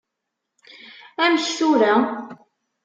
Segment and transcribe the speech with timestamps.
[1.23, 1.93] Amek tura?